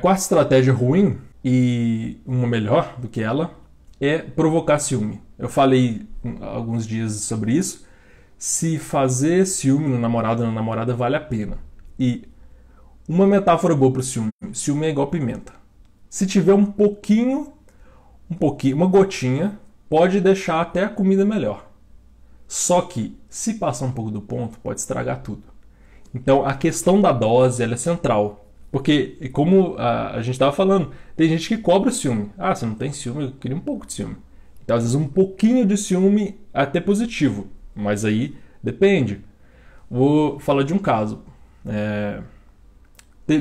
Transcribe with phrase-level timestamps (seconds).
[0.00, 3.54] Quarta estratégia ruim e uma melhor do que ela
[4.00, 5.20] é provocar ciúme.
[5.38, 6.06] Eu falei
[6.40, 7.86] alguns dias sobre isso.
[8.38, 11.58] Se fazer ciúme no namorado ou na namorada vale a pena.
[11.98, 12.26] E
[13.06, 15.52] uma metáfora boa para o ciúme: ciúme é igual pimenta.
[16.08, 17.52] Se tiver um pouquinho,
[18.30, 19.58] um pouquinho, uma gotinha,
[19.88, 21.68] pode deixar até a comida melhor.
[22.48, 25.42] Só que se passar um pouco do ponto, pode estragar tudo.
[26.14, 28.49] Então a questão da dose é central.
[28.70, 32.30] Porque, como a, a gente estava falando, tem gente que cobra ciúme.
[32.38, 34.16] Ah, você não tem ciúme, eu queria um pouco de ciúme.
[34.62, 39.20] Então, às vezes, um pouquinho de ciúme é até positivo, mas aí depende.
[39.90, 41.22] Vou falar de um caso.
[41.66, 42.20] É...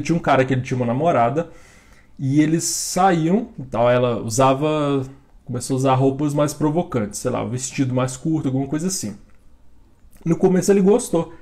[0.04, 1.50] Tinha um cara que ele tinha uma namorada
[2.18, 5.04] e eles saíam, então ela usava,
[5.46, 9.16] começou a usar roupas mais provocantes, sei lá, vestido mais curto, alguma coisa assim.
[10.26, 11.34] No começo ele gostou,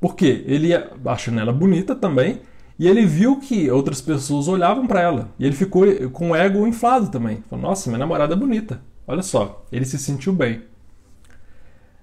[0.00, 0.70] porque ele
[1.04, 2.40] achando ela bonita também,
[2.78, 5.30] e ele viu que outras pessoas olhavam para ela.
[5.38, 7.42] E ele ficou com o ego inflado também.
[7.48, 8.80] Falou, nossa, minha namorada é bonita.
[9.06, 10.62] Olha só, ele se sentiu bem.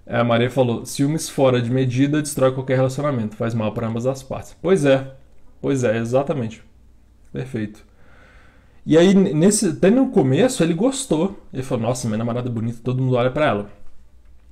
[0.05, 4.21] A Maria falou: ciúmes fora de medida destrói qualquer relacionamento, faz mal para ambas as
[4.21, 4.55] partes.
[4.61, 5.15] Pois é,
[5.61, 6.63] pois é, exatamente.
[7.31, 7.85] Perfeito.
[8.85, 11.39] E aí, nesse, até no começo, ele gostou.
[11.53, 13.69] Ele falou: Nossa, minha namorada é bonita, todo mundo olha para ela.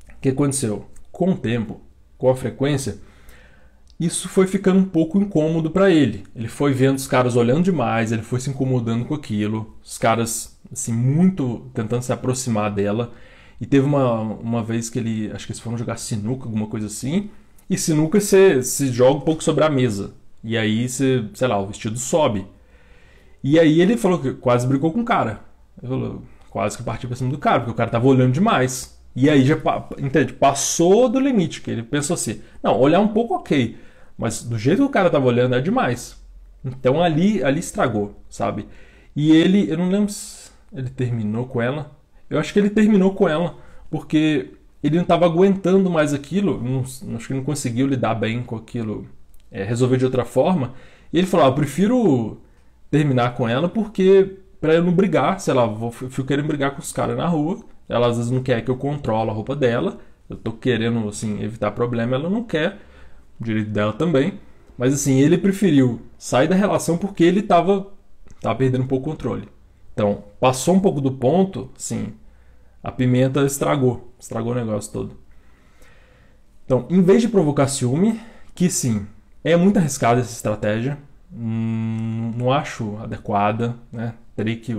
[0.10, 0.86] O que aconteceu?
[1.12, 1.82] Com o tempo,
[2.18, 3.00] com a frequência,
[4.02, 6.24] isso foi ficando um pouco incômodo para ele.
[6.36, 10.60] Ele foi vendo os caras olhando demais, ele foi se incomodando com aquilo, os caras
[10.72, 13.14] assim muito tentando se aproximar dela.
[13.60, 16.88] E teve uma, uma vez que ele, acho que eles foram jogar sinuca, alguma coisa
[16.88, 17.30] assim.
[17.70, 20.16] E sinuca você se joga um pouco sobre a mesa.
[20.44, 22.48] E aí você, sei lá, o vestido sobe.
[23.44, 25.42] E aí ele falou que quase brigou com o cara.
[25.80, 29.00] Ele falou, quase que partiu pra cima do cara, porque o cara tava olhando demais.
[29.16, 29.58] E aí já
[30.00, 33.78] entende, passou do limite, que ele pensou assim, não, olhar um pouco ok.
[34.22, 36.16] Mas do jeito que o cara tava olhando é demais.
[36.64, 38.68] Então ali, ali estragou, sabe?
[39.16, 41.90] E ele, eu não lembro se ele terminou com ela.
[42.30, 43.58] Eu acho que ele terminou com ela
[43.90, 44.52] porque
[44.84, 46.62] ele não estava aguentando mais aquilo.
[46.62, 46.82] Não,
[47.16, 49.08] acho que não conseguiu lidar bem com aquilo,
[49.50, 50.76] é, resolver de outra forma.
[51.12, 52.42] E ele falou: ah, eu prefiro
[52.92, 56.80] terminar com ela porque para eu não brigar, sei lá, vou, fico querendo brigar com
[56.80, 57.60] os caras na rua.
[57.90, 59.98] Ela às vezes não quer que eu controle a roupa dela.
[60.30, 62.78] Eu tô querendo assim evitar problema, ela não quer
[63.44, 64.40] direito dela também.
[64.78, 67.88] Mas assim, ele preferiu sair da relação porque ele estava
[68.42, 69.48] tava perdendo um pouco o controle.
[69.94, 72.14] Então, passou um pouco do ponto, sim,
[72.84, 75.18] a pimenta estragou, estragou o negócio todo.
[76.66, 78.20] Então, em vez de provocar ciúme,
[78.56, 79.06] que sim,
[79.44, 80.98] é muito arriscada essa estratégia,
[81.32, 84.16] hum, não acho adequada, né?
[84.36, 84.76] Teria que.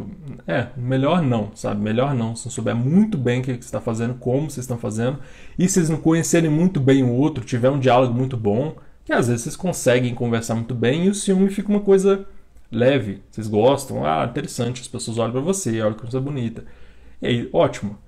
[0.47, 1.81] É, melhor não, sabe?
[1.81, 2.35] Melhor não.
[2.35, 5.19] Se não souber muito bem o que você está fazendo, como vocês estão fazendo,
[5.59, 9.13] e se vocês não conhecerem muito bem o outro, tiver um diálogo muito bom, que
[9.13, 12.27] às vezes vocês conseguem conversar muito bem e o ciúme fica uma coisa
[12.71, 13.23] leve.
[13.31, 16.65] Vocês gostam, ah, interessante, as pessoas olham para você, olham que você é bonita.
[17.21, 17.99] E aí, ótimo.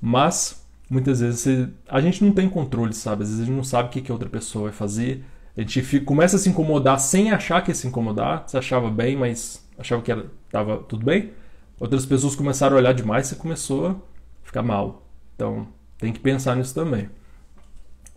[0.00, 3.22] Mas muitas vezes a gente não tem controle, sabe?
[3.22, 5.24] Às vezes a gente não sabe o que, que a outra pessoa vai fazer.
[5.56, 8.44] A gente fica, começa a se incomodar sem achar que ia se incomodar.
[8.46, 10.12] Você achava bem, mas achava que
[10.46, 11.32] estava tudo bem.
[11.78, 13.96] Outras pessoas começaram a olhar demais e você começou a
[14.42, 15.06] ficar mal.
[15.34, 15.66] Então,
[15.98, 17.08] tem que pensar nisso também.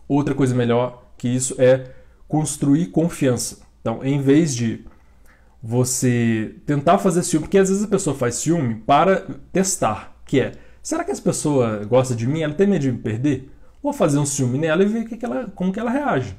[0.07, 1.91] Outra coisa melhor que isso é
[2.27, 3.59] construir confiança.
[3.79, 4.85] Então, em vez de
[5.61, 10.51] você tentar fazer ciúme, porque às vezes a pessoa faz ciúme para testar, que é,
[10.81, 12.41] será que essa pessoa gosta de mim?
[12.41, 13.49] Ela tem medo de me perder?
[13.81, 16.35] Vou fazer um ciúme nela e ver que que ela, como que ela reage.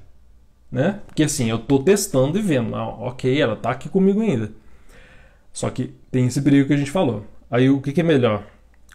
[0.70, 1.00] Né?
[1.06, 4.52] Porque assim, eu estou testando e vendo, ah, ok, ela está aqui comigo ainda.
[5.54, 7.24] Só que tem esse perigo que a gente falou.
[7.48, 8.44] Aí o que, que é melhor?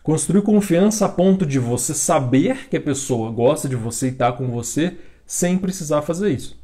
[0.04, 4.32] Construir confiança a ponto de você saber que a pessoa gosta de você e está
[4.32, 6.60] com você sem precisar fazer isso.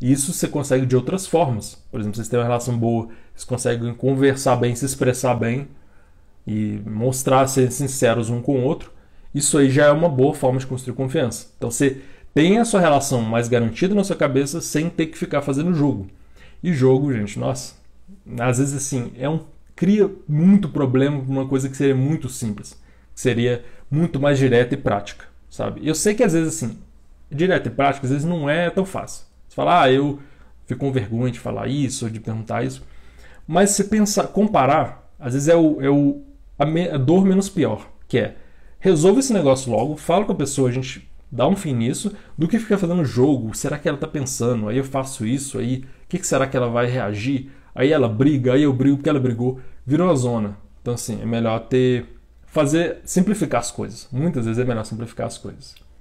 [0.00, 1.74] Isso você consegue de outras formas.
[1.90, 5.68] Por exemplo, vocês têm uma relação boa, vocês conseguem conversar bem, se expressar bem
[6.46, 8.90] e mostrar ser sinceros um com o outro.
[9.34, 11.48] Isso aí já é uma boa forma de construir confiança.
[11.58, 12.00] Então você
[12.32, 16.06] tem a sua relação mais garantida na sua cabeça sem ter que ficar fazendo jogo.
[16.62, 17.74] E jogo, gente, nossa,
[18.38, 19.40] às vezes assim, é um
[19.74, 22.72] cria muito problema uma coisa que seria muito simples,
[23.14, 25.86] que seria muito mais direta e prática, sabe?
[25.86, 26.78] Eu sei que às vezes assim,
[27.30, 29.26] direta e prática às vezes não é tão fácil.
[29.46, 30.18] Você fala, ah, eu
[30.66, 32.82] fico com vergonha de falar isso, de perguntar isso,
[33.46, 36.22] mas se pensar, comparar, às vezes é o, é o
[36.58, 38.36] a, me, a dor menos pior, que é
[38.78, 42.48] resolve esse negócio logo, fala com a pessoa, a gente dá um fim nisso, do
[42.48, 46.08] que ficar fazendo jogo, será que ela está pensando, aí eu faço isso, aí o
[46.08, 47.50] que, que será que ela vai reagir?
[47.76, 49.60] Aí ela briga, aí eu brigo porque ela brigou.
[49.86, 50.56] Virou uma zona.
[50.80, 52.06] Então, assim, é melhor ter.
[52.46, 52.98] Fazer.
[53.04, 54.08] Simplificar as coisas.
[54.10, 55.74] Muitas vezes é melhor simplificar as coisas.